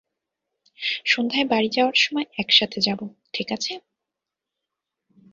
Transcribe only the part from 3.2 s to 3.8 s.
ঠিক আছে?